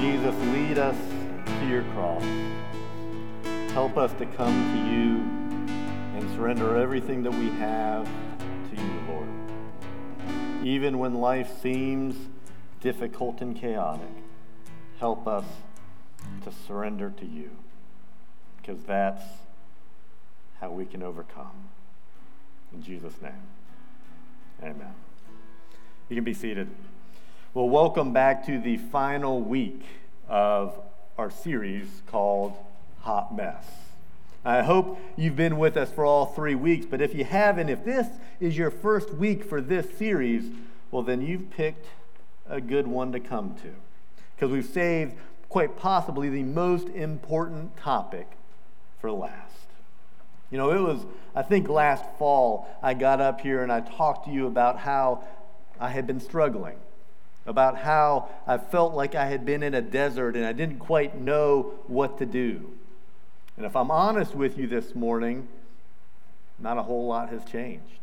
[0.00, 0.96] Jesus, lead us
[1.44, 2.22] to your cross.
[3.72, 5.18] Help us to come to you
[6.16, 9.28] and surrender everything that we have to you, Lord.
[10.64, 12.14] Even when life seems
[12.80, 14.06] difficult and chaotic,
[15.00, 15.44] help us
[16.44, 17.50] to surrender to you
[18.58, 19.24] because that's
[20.60, 21.70] how we can overcome.
[22.72, 23.48] In Jesus' name,
[24.62, 24.94] amen.
[26.08, 26.68] You can be seated.
[27.54, 29.80] Well, welcome back to the final week
[30.28, 30.78] of
[31.16, 32.52] our series called
[33.00, 33.64] Hot Mess.
[34.44, 37.86] I hope you've been with us for all three weeks, but if you haven't, if
[37.86, 38.06] this
[38.38, 40.44] is your first week for this series,
[40.90, 41.86] well, then you've picked
[42.50, 43.70] a good one to come to.
[44.36, 45.14] Because we've saved
[45.48, 48.28] quite possibly the most important topic
[49.00, 49.70] for last.
[50.50, 54.26] You know, it was, I think last fall, I got up here and I talked
[54.26, 55.24] to you about how
[55.80, 56.76] I had been struggling
[57.48, 61.18] about how I felt like I had been in a desert and I didn't quite
[61.18, 62.70] know what to do.
[63.56, 65.48] And if I'm honest with you this morning,
[66.58, 68.00] not a whole lot has changed.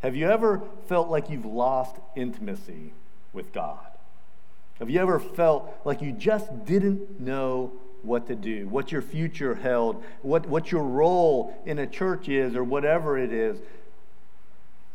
[0.00, 2.92] Have you ever felt like you've lost intimacy
[3.32, 3.84] with God?
[4.78, 7.72] Have you ever felt like you just didn't know
[8.02, 12.54] what to do, what your future held, what, what your role in a church is,
[12.54, 13.58] or whatever it is?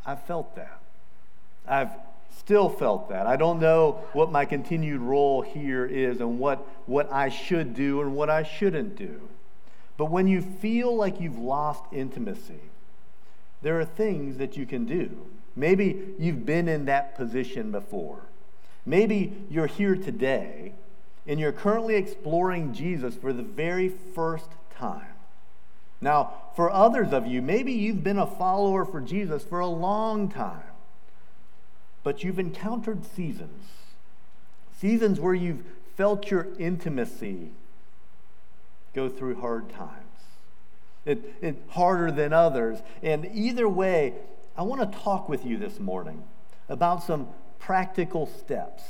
[0.05, 0.79] I've felt that.
[1.67, 1.89] I've
[2.37, 3.27] still felt that.
[3.27, 8.01] I don't know what my continued role here is and what, what I should do
[8.01, 9.29] and what I shouldn't do.
[9.97, 12.61] But when you feel like you've lost intimacy,
[13.61, 15.27] there are things that you can do.
[15.55, 18.23] Maybe you've been in that position before.
[18.85, 20.73] Maybe you're here today
[21.27, 25.05] and you're currently exploring Jesus for the very first time.
[25.99, 30.29] Now, for others of you, maybe you've been a follower for Jesus for a long
[30.29, 30.63] time
[32.03, 33.67] but you've encountered seasons.
[34.77, 35.63] Seasons where you've
[35.95, 37.51] felt your intimacy
[38.93, 39.97] go through hard times.
[41.05, 42.79] It, it harder than others.
[43.01, 44.13] And either way,
[44.57, 46.23] I want to talk with you this morning
[46.69, 47.27] about some
[47.59, 48.83] practical steps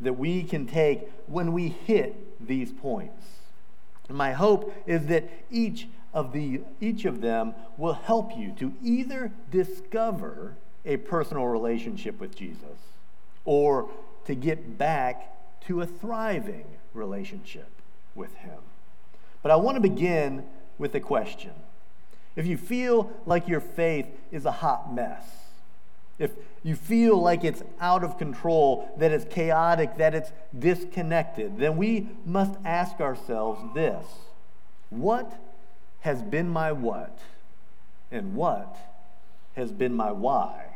[0.00, 3.24] that we can take when we hit these points.
[4.08, 8.74] And my hope is that each of the each of them will help you to
[8.82, 12.78] either discover a personal relationship with Jesus
[13.44, 13.88] or
[14.26, 15.36] to get back
[15.66, 16.64] to a thriving
[16.94, 17.68] relationship
[18.14, 18.58] with Him.
[19.42, 20.44] But I want to begin
[20.78, 21.52] with a question.
[22.36, 25.24] If you feel like your faith is a hot mess,
[26.18, 26.32] if
[26.62, 32.08] you feel like it's out of control, that it's chaotic, that it's disconnected, then we
[32.26, 34.06] must ask ourselves this
[34.90, 35.32] What
[36.00, 37.18] has been my what?
[38.12, 38.76] And what
[39.56, 40.69] has been my why?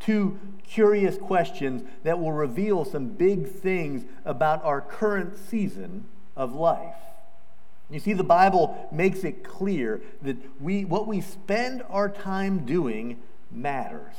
[0.00, 6.06] Two curious questions that will reveal some big things about our current season
[6.36, 6.94] of life.
[7.90, 13.20] You see, the Bible makes it clear that we, what we spend our time doing
[13.50, 14.14] matters.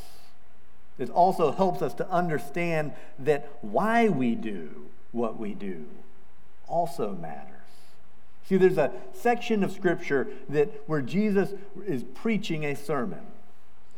[0.99, 5.85] It also helps us to understand that why we do what we do
[6.67, 7.47] also matters.
[8.47, 11.53] See, there's a section of Scripture that where Jesus
[11.85, 13.21] is preaching a sermon.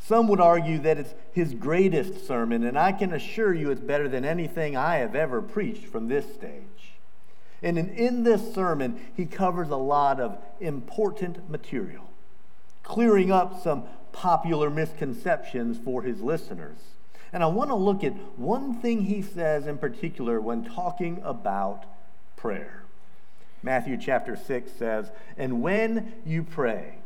[0.06, 4.10] Some would argue that it's his greatest sermon, and I can assure you it's better
[4.10, 6.64] than anything I have ever preached from this stage.
[7.62, 12.10] And in, in this sermon, he covers a lot of important material,
[12.84, 16.80] clearing up some popular misconceptions for his listeners.
[17.32, 21.86] And I want to look at one thing he says in particular when talking about
[22.36, 22.84] prayer.
[23.64, 26.98] Matthew chapter 6 says, And when you pray,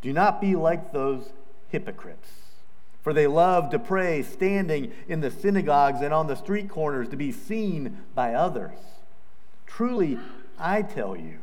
[0.00, 1.32] do not be like those
[1.72, 2.30] hypocrites.
[3.02, 7.16] For they love to pray standing in the synagogues and on the street corners to
[7.16, 8.78] be seen by others.
[9.66, 10.20] Truly,
[10.58, 11.38] I tell you,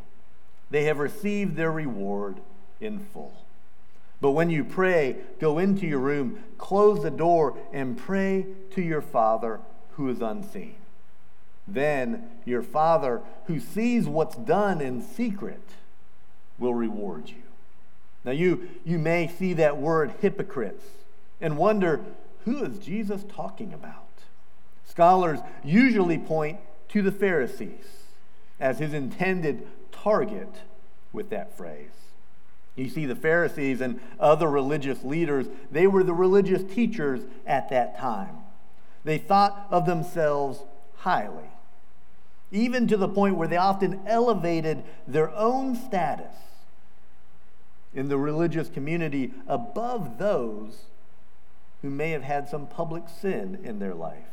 [0.71, 2.37] they have received their reward
[2.79, 3.33] in full.
[4.21, 9.01] But when you pray, go into your room, close the door, and pray to your
[9.01, 9.59] Father
[9.93, 10.75] who is unseen.
[11.67, 15.61] Then your Father, who sees what's done in secret,
[16.57, 17.48] will reward you.
[18.29, 20.85] Now, you, you may see that word hypocrites
[21.41, 22.05] and wonder
[22.45, 24.05] who is Jesus talking about?
[24.87, 26.59] Scholars usually point
[26.89, 28.03] to the Pharisees
[28.59, 30.61] as his intended target
[31.11, 31.89] with that phrase.
[32.75, 37.97] You see, the Pharisees and other religious leaders, they were the religious teachers at that
[37.97, 38.35] time.
[39.03, 40.59] They thought of themselves
[40.97, 41.49] highly,
[42.51, 46.35] even to the point where they often elevated their own status
[47.93, 50.83] in the religious community above those
[51.81, 54.25] who may have had some public sin in their life.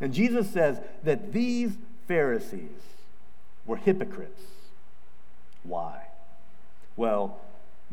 [0.00, 1.72] And Jesus says that these
[2.08, 2.80] Pharisees
[3.66, 4.42] were hypocrites.
[5.62, 6.06] Why?
[6.96, 7.38] Well,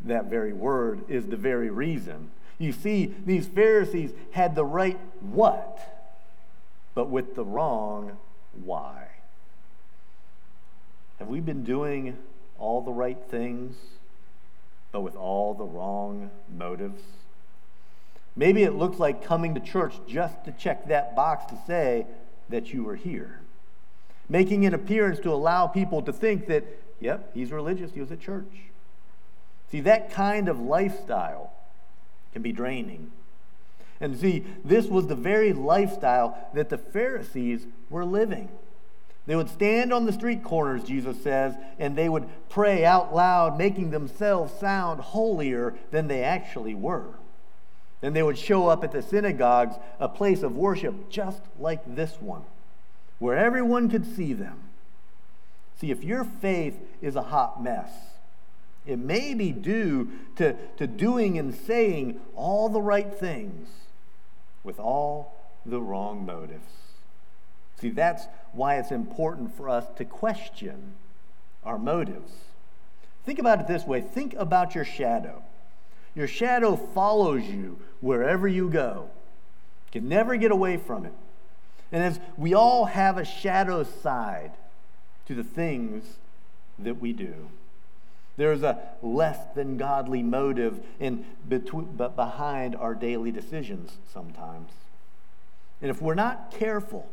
[0.04, 2.30] that very word is the very reason.
[2.58, 5.78] You see, these Pharisees had the right what,
[6.94, 8.16] but with the wrong
[8.64, 9.08] why.
[11.18, 12.16] Have we been doing
[12.58, 13.76] all the right things,
[14.92, 17.02] but with all the wrong motives?
[18.36, 22.06] Maybe it looks like coming to church just to check that box to say
[22.48, 23.40] that you were here.
[24.28, 26.64] Making an appearance to allow people to think that,
[27.00, 28.68] yep, he's religious, he was at church.
[29.70, 31.52] See, that kind of lifestyle
[32.32, 33.10] can be draining.
[34.00, 38.48] And see, this was the very lifestyle that the Pharisees were living.
[39.28, 43.58] They would stand on the street corners, Jesus says, and they would pray out loud,
[43.58, 47.10] making themselves sound holier than they actually were.
[48.00, 52.16] Then they would show up at the synagogues, a place of worship just like this
[52.22, 52.44] one,
[53.18, 54.60] where everyone could see them.
[55.78, 57.90] See, if your faith is a hot mess,
[58.86, 63.68] it may be due to, to doing and saying all the right things
[64.64, 65.36] with all
[65.66, 66.72] the wrong motives.
[67.78, 70.94] See, that's why it's important for us to question
[71.64, 72.32] our motives.
[73.24, 75.42] Think about it this way think about your shadow.
[76.14, 79.10] Your shadow follows you wherever you go,
[79.92, 81.12] you can never get away from it.
[81.92, 84.52] And as we all have a shadow side
[85.26, 86.04] to the things
[86.78, 87.50] that we do,
[88.36, 94.70] there's a less than godly motive in between, but behind our daily decisions sometimes.
[95.82, 97.08] And if we're not careful,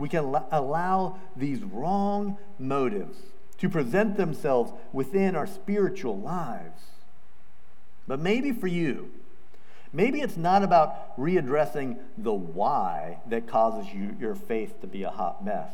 [0.00, 3.18] we can allow these wrong motives
[3.58, 6.82] to present themselves within our spiritual lives.
[8.08, 9.10] But maybe for you,
[9.92, 15.10] maybe it's not about readdressing the why that causes you, your faith to be a
[15.10, 15.72] hot mess.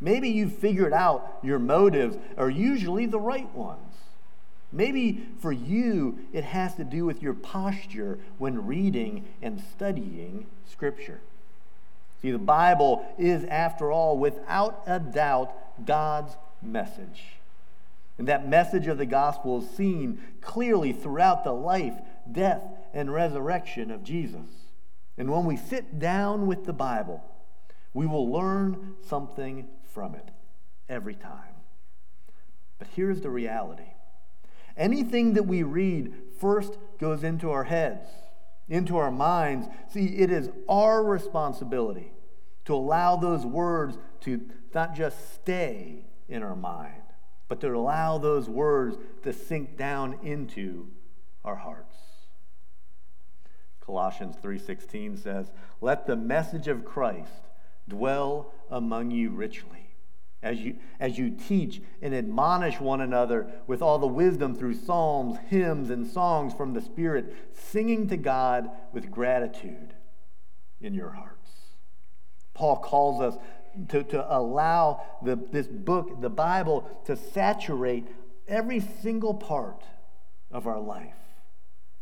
[0.00, 3.94] Maybe you've figured out your motives are usually the right ones.
[4.70, 11.20] Maybe for you, it has to do with your posture when reading and studying Scripture.
[12.20, 15.54] See, the Bible is, after all, without a doubt,
[15.84, 17.22] God's message.
[18.18, 21.94] And that message of the gospel is seen clearly throughout the life,
[22.30, 22.62] death,
[22.92, 24.48] and resurrection of Jesus.
[25.16, 27.22] And when we sit down with the Bible,
[27.94, 30.30] we will learn something from it
[30.88, 31.54] every time.
[32.78, 33.84] But here's the reality
[34.76, 38.08] anything that we read first goes into our heads
[38.68, 39.66] into our minds.
[39.88, 42.12] See, it is our responsibility
[42.66, 44.40] to allow those words to
[44.74, 47.02] not just stay in our mind,
[47.48, 50.88] but to allow those words to sink down into
[51.44, 51.96] our hearts.
[53.80, 55.50] Colossians 3:16 says,
[55.80, 57.48] "Let the message of Christ
[57.88, 59.87] dwell among you richly."
[60.42, 65.36] As you, as you teach and admonish one another with all the wisdom through psalms,
[65.48, 69.94] hymns, and songs from the Spirit, singing to God with gratitude
[70.80, 71.50] in your hearts.
[72.54, 73.36] Paul calls us
[73.88, 78.06] to, to allow the, this book, the Bible, to saturate
[78.46, 79.84] every single part
[80.50, 81.14] of our life.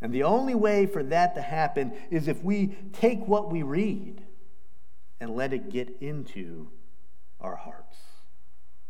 [0.01, 4.23] And the only way for that to happen is if we take what we read
[5.21, 6.69] and let it get into
[7.41, 7.97] our hearts.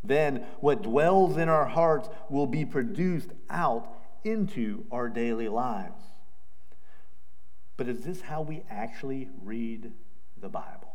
[0.07, 3.89] Then what dwells in our hearts will be produced out
[4.25, 6.03] into our daily lives.
[7.77, 9.93] But is this how we actually read
[10.41, 10.95] the Bible?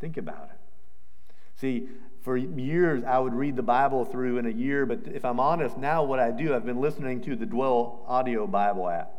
[0.00, 1.34] Think about it.
[1.56, 1.88] See,
[2.22, 5.78] for years I would read the Bible through in a year, but if I'm honest,
[5.78, 9.12] now what I do, I've been listening to the Dwell Audio Bible app.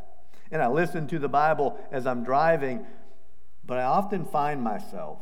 [0.51, 2.85] And I listen to the Bible as I'm driving,
[3.65, 5.19] but I often find myself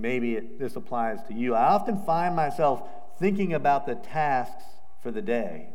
[0.00, 1.54] maybe this applies to you.
[1.54, 2.82] I often find myself
[3.18, 4.64] thinking about the tasks
[5.02, 5.68] for the day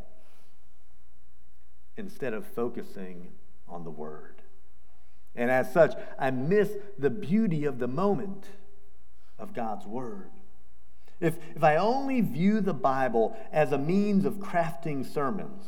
[1.98, 3.30] instead of focusing
[3.68, 4.42] on the Word.
[5.36, 8.46] And as such, I miss the beauty of the moment
[9.40, 10.30] of God's Word.
[11.20, 15.64] If, if I only view the Bible as a means of crafting sermons,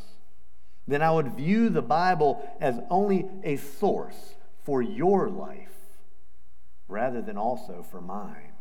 [0.87, 5.75] then I would view the Bible as only a source for your life
[6.87, 8.53] rather than also for mine.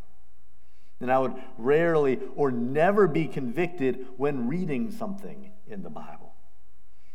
[1.00, 6.32] And I would rarely or never be convicted when reading something in the Bible.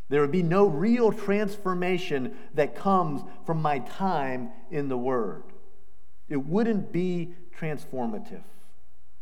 [0.10, 5.44] There would be no real transformation that comes from my time in the Word.
[6.28, 8.44] It wouldn't be transformative.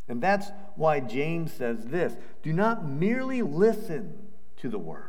[0.08, 5.04] And that's why James says this do not merely listen to the Word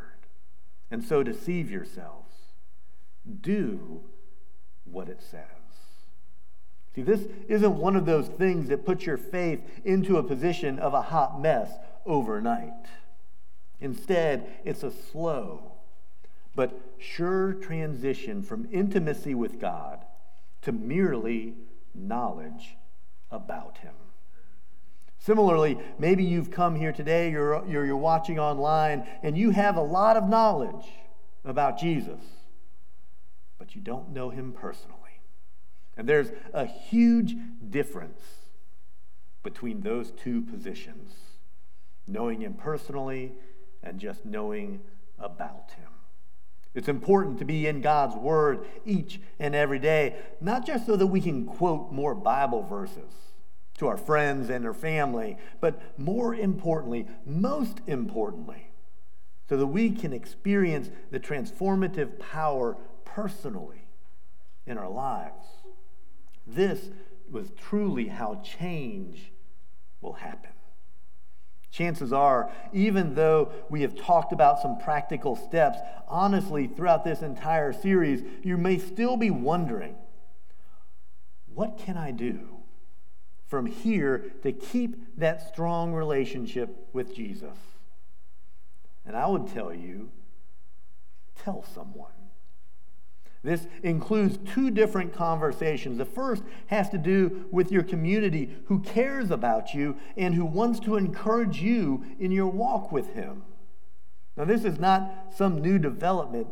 [0.90, 2.35] and so deceive yourselves.
[3.40, 4.02] Do
[4.85, 5.57] what it says.
[6.98, 10.94] See, this isn't one of those things that puts your faith into a position of
[10.94, 11.70] a hot mess
[12.04, 12.86] overnight.
[13.80, 15.74] Instead, it's a slow
[16.56, 20.04] but sure transition from intimacy with God
[20.62, 21.54] to merely
[21.94, 22.76] knowledge
[23.30, 23.94] about Him.
[25.20, 29.82] Similarly, maybe you've come here today, you're, you're, you're watching online, and you have a
[29.82, 30.86] lot of knowledge
[31.44, 32.24] about Jesus,
[33.56, 34.97] but you don't know Him personally.
[35.98, 37.36] And there's a huge
[37.68, 38.22] difference
[39.42, 41.12] between those two positions
[42.06, 43.32] knowing Him personally
[43.82, 44.80] and just knowing
[45.18, 45.90] about Him.
[46.74, 51.06] It's important to be in God's Word each and every day, not just so that
[51.06, 53.12] we can quote more Bible verses
[53.78, 58.70] to our friends and our family, but more importantly, most importantly,
[59.48, 63.86] so that we can experience the transformative power personally
[64.66, 65.46] in our lives.
[66.48, 66.90] This
[67.30, 69.30] was truly how change
[70.00, 70.50] will happen.
[71.70, 75.78] Chances are, even though we have talked about some practical steps,
[76.08, 79.94] honestly, throughout this entire series, you may still be wondering
[81.54, 82.56] what can I do
[83.46, 87.56] from here to keep that strong relationship with Jesus?
[89.04, 90.10] And I would tell you
[91.42, 92.17] tell someone.
[93.42, 95.99] This includes two different conversations.
[95.99, 100.80] The first has to do with your community who cares about you and who wants
[100.80, 103.45] to encourage you in your walk with Him.
[104.37, 106.49] Now, this is not some new development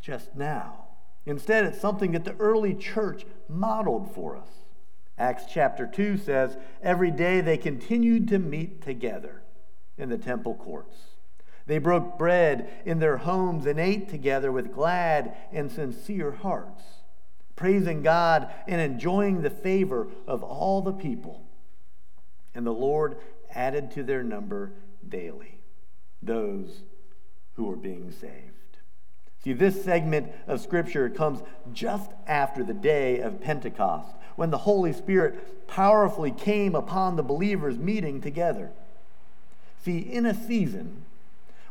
[0.00, 0.86] just now.
[1.26, 4.48] Instead, it's something that the early church modeled for us.
[5.18, 9.42] Acts chapter 2 says, Every day they continued to meet together
[9.96, 11.11] in the temple courts
[11.66, 16.82] they broke bread in their homes and ate together with glad and sincere hearts,
[17.56, 21.44] praising God and enjoying the favor of all the people.
[22.54, 23.16] And the Lord
[23.54, 24.72] added to their number
[25.08, 25.58] daily
[26.22, 26.82] those
[27.54, 28.52] who were being saved.
[29.42, 31.42] See, this segment of Scripture comes
[31.72, 37.76] just after the day of Pentecost, when the Holy Spirit powerfully came upon the believers
[37.76, 38.70] meeting together.
[39.84, 41.04] See, in a season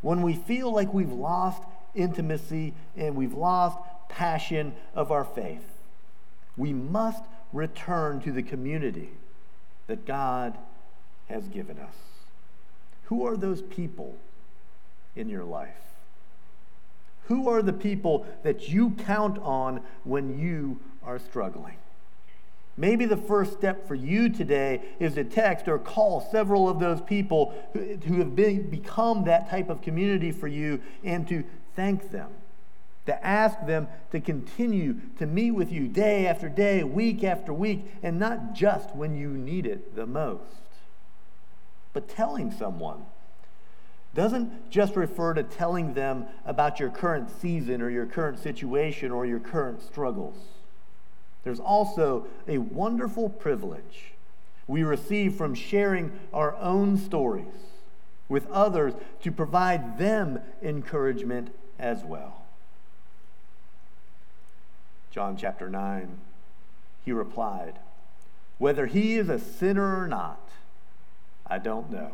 [0.02, 3.78] when we feel like we've lost intimacy and we've lost
[4.10, 5.66] passion of our faith,
[6.58, 9.12] we must return to the community
[9.88, 10.58] that God
[11.30, 11.96] has given us.
[13.06, 14.16] Who are those people
[15.16, 15.70] in your life?
[17.26, 21.76] Who are the people that you count on when you are struggling?
[22.78, 27.02] Maybe the first step for you today is to text or call several of those
[27.02, 31.44] people who, who have been, become that type of community for you and to
[31.76, 32.30] thank them.
[33.08, 37.86] To ask them to continue to meet with you day after day, week after week,
[38.04, 40.62] and not just when you need it the most.
[41.94, 43.06] But telling someone
[44.14, 49.26] doesn't just refer to telling them about your current season or your current situation or
[49.26, 50.38] your current struggles.
[51.44, 54.14] There's also a wonderful privilege
[54.68, 57.46] we receive from sharing our own stories
[58.30, 62.46] with others to provide them encouragement as well.
[65.12, 66.20] John chapter 9,
[67.04, 67.80] he replied,
[68.60, 70.50] Whether he is a sinner or not,
[71.46, 72.14] I don't know.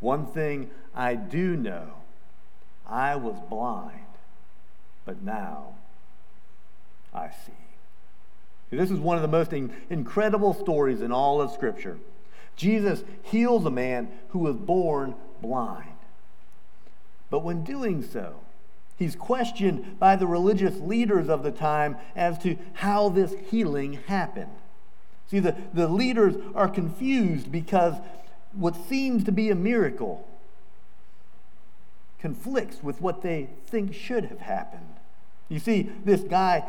[0.00, 1.94] One thing I do know
[2.86, 4.06] I was blind,
[5.06, 5.76] but now
[7.14, 7.65] I see.
[8.70, 11.98] This is one of the most incredible stories in all of Scripture.
[12.56, 15.92] Jesus heals a man who was born blind.
[17.30, 18.40] But when doing so,
[18.96, 24.52] he's questioned by the religious leaders of the time as to how this healing happened.
[25.30, 27.94] See, the, the leaders are confused because
[28.52, 30.26] what seems to be a miracle
[32.20, 34.94] conflicts with what they think should have happened.
[35.48, 36.64] You see, this guy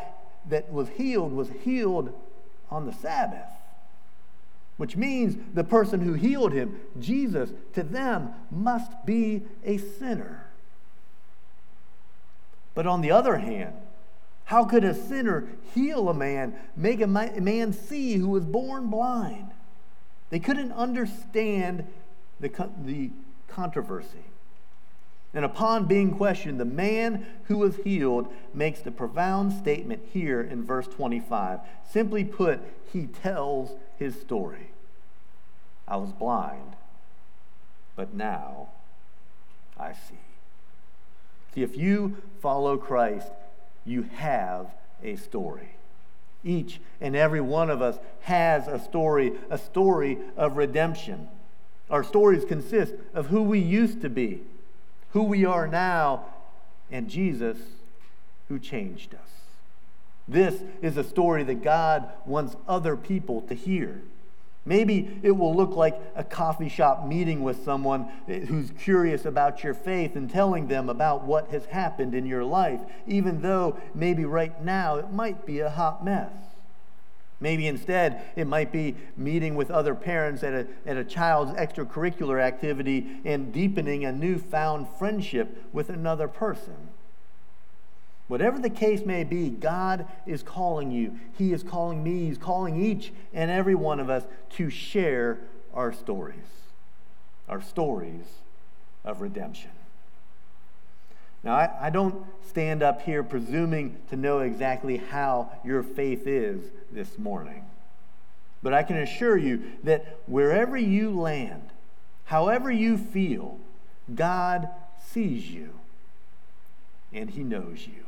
[0.49, 2.13] that was healed was healed
[2.69, 3.49] on the Sabbath,
[4.77, 10.47] which means the person who healed him, Jesus, to them must be a sinner.
[12.73, 13.73] But on the other hand,
[14.45, 19.51] how could a sinner heal a man, make a man see who was born blind?
[20.29, 21.85] They couldn't understand
[22.39, 22.49] the,
[22.85, 23.11] the
[23.47, 24.25] controversy.
[25.37, 30.63] And upon being questioned, the man who was healed makes the profound statement here in
[30.63, 31.59] verse 25.
[31.87, 32.59] Simply put,
[32.91, 34.71] he tells his story.
[35.87, 36.75] I was blind,
[37.95, 38.69] but now
[39.79, 40.17] I see.
[41.53, 43.29] See, if you follow Christ,
[43.85, 45.75] you have a story.
[46.43, 51.27] Each and every one of us has a story, a story of redemption.
[51.91, 54.41] Our stories consist of who we used to be,
[55.11, 56.25] who we are now,
[56.91, 57.57] and Jesus
[58.47, 59.29] who changed us.
[60.27, 64.01] This is a story that God wants other people to hear.
[64.65, 69.73] Maybe it will look like a coffee shop meeting with someone who's curious about your
[69.73, 74.61] faith and telling them about what has happened in your life, even though maybe right
[74.61, 76.33] now it might be a hot mess.
[77.39, 82.41] Maybe instead it might be meeting with other parents at a, at a child's extracurricular
[82.41, 86.89] activity and deepening a newfound friendship with another person.
[88.27, 91.17] Whatever the case may be, God is calling you.
[91.37, 92.25] He is calling me.
[92.25, 95.39] He's calling each and every one of us to share
[95.73, 96.35] our stories,
[97.47, 98.25] our stories
[99.05, 99.71] of redemption.
[101.47, 106.61] Now, I, I, don't stand up here presuming to know exactly how your faith is
[106.91, 107.63] this morning.
[108.61, 111.69] But I can assure you that wherever you land,
[112.25, 113.59] however you feel,
[114.13, 114.67] God
[115.01, 115.69] sees you
[117.13, 118.03] and He knows you.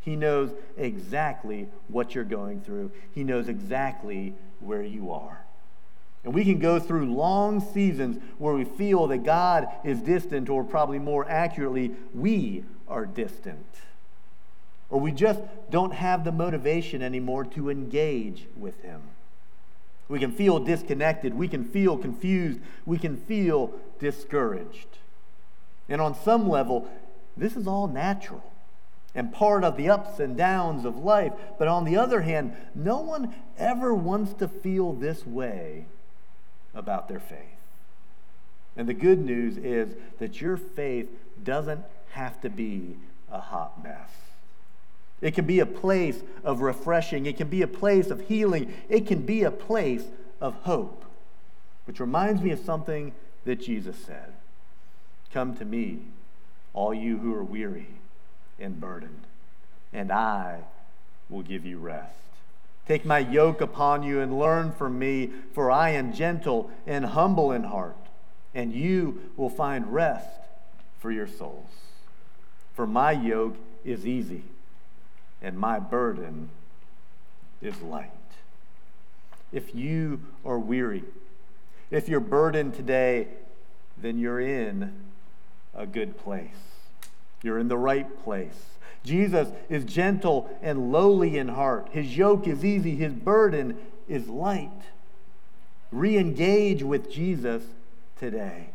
[0.00, 5.44] He knows exactly what you're going through, He knows exactly where you are.
[6.24, 10.62] And we can go through long seasons where we feel that God is distant, or
[10.64, 13.66] probably more accurately, we are distant.
[14.90, 19.02] Or we just don't have the motivation anymore to engage with Him.
[20.08, 21.34] We can feel disconnected.
[21.34, 22.60] We can feel confused.
[22.84, 24.98] We can feel discouraged.
[25.88, 26.90] And on some level,
[27.36, 28.42] this is all natural
[29.14, 31.32] and part of the ups and downs of life.
[31.58, 35.86] But on the other hand, no one ever wants to feel this way
[36.74, 37.38] about their faith.
[38.76, 41.08] And the good news is that your faith
[41.42, 42.96] doesn't have to be
[43.30, 44.10] a hot mess.
[45.20, 49.06] It can be a place of refreshing, it can be a place of healing, it
[49.06, 50.04] can be a place
[50.40, 51.04] of hope.
[51.84, 53.12] Which reminds me of something
[53.44, 54.32] that Jesus said
[55.32, 56.00] Come to me,
[56.72, 57.88] all you who are weary
[58.58, 59.24] and burdened,
[59.92, 60.60] and I
[61.28, 62.14] will give you rest.
[62.90, 67.52] Take my yoke upon you and learn from me, for I am gentle and humble
[67.52, 67.94] in heart,
[68.52, 70.40] and you will find rest
[70.98, 71.70] for your souls.
[72.74, 74.42] For my yoke is easy,
[75.40, 76.50] and my burden
[77.62, 78.10] is light.
[79.52, 81.04] If you are weary,
[81.92, 83.28] if you're burdened today,
[83.98, 84.92] then you're in
[85.76, 86.50] a good place.
[87.44, 88.64] You're in the right place.
[89.04, 91.88] Jesus is gentle and lowly in heart.
[91.92, 94.70] His yoke is easy, his burden is light.
[95.90, 97.62] Re engage with Jesus
[98.18, 98.70] today.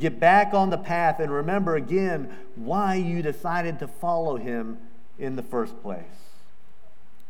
[0.00, 4.78] Get back on the path and remember again why you decided to follow him
[5.18, 6.04] in the first place.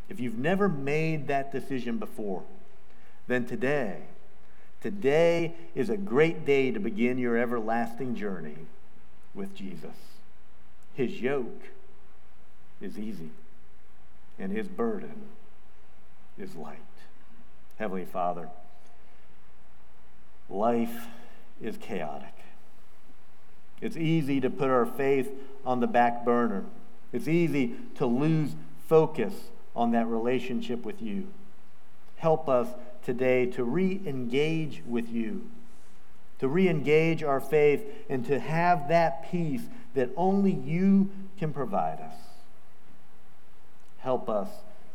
[0.08, 2.42] If you've never made that decision before,
[3.26, 4.02] then today,
[4.80, 8.56] today is a great day to begin your everlasting journey
[9.34, 9.96] with Jesus.
[10.94, 11.68] His yoke
[12.80, 13.30] is easy,
[14.38, 15.28] and his burden
[16.38, 16.78] is light.
[17.78, 18.48] Heavenly Father,
[20.48, 21.06] life
[21.60, 22.34] is chaotic.
[23.80, 25.30] It's easy to put our faith
[25.64, 26.64] on the back burner.
[27.12, 28.54] It's easy to lose
[28.86, 29.34] focus
[29.76, 31.28] on that relationship with you.
[32.16, 32.68] Help us
[33.04, 35.48] today to re engage with you,
[36.40, 39.62] to re engage our faith, and to have that peace
[39.94, 42.27] that only you can provide us.
[44.08, 44.48] Help us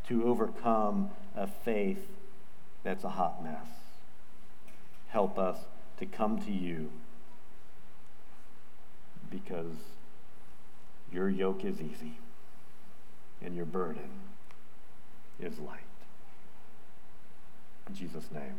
[0.07, 2.07] to overcome a faith
[2.83, 3.67] that's a hot mess.
[5.09, 5.59] Help us
[5.99, 6.89] to come to you
[9.29, 9.75] because
[11.11, 12.17] your yoke is easy
[13.39, 14.09] and your burden
[15.39, 15.77] is light.
[17.87, 18.55] In Jesus' name.